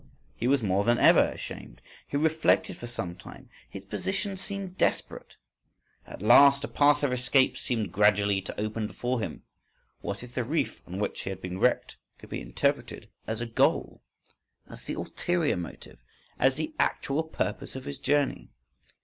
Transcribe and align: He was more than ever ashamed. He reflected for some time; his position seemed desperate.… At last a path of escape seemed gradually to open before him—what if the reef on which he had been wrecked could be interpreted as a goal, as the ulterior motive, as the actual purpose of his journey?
He 0.35 0.47
was 0.47 0.63
more 0.63 0.83
than 0.83 0.97
ever 0.97 1.19
ashamed. 1.27 1.79
He 2.07 2.17
reflected 2.17 2.75
for 2.75 2.87
some 2.87 3.13
time; 3.15 3.51
his 3.69 3.85
position 3.85 4.35
seemed 4.35 4.75
desperate.… 4.75 5.37
At 6.07 6.23
last 6.23 6.63
a 6.63 6.67
path 6.67 7.03
of 7.03 7.13
escape 7.13 7.55
seemed 7.55 7.91
gradually 7.91 8.41
to 8.41 8.59
open 8.59 8.87
before 8.87 9.19
him—what 9.19 10.23
if 10.23 10.33
the 10.33 10.43
reef 10.43 10.81
on 10.87 10.97
which 10.97 11.21
he 11.21 11.29
had 11.29 11.39
been 11.39 11.59
wrecked 11.59 11.97
could 12.17 12.31
be 12.31 12.41
interpreted 12.41 13.09
as 13.27 13.41
a 13.41 13.45
goal, 13.45 14.01
as 14.67 14.81
the 14.81 14.95
ulterior 14.95 15.55
motive, 15.55 15.99
as 16.39 16.55
the 16.55 16.73
actual 16.79 17.21
purpose 17.21 17.75
of 17.75 17.85
his 17.85 17.99
journey? 17.99 18.49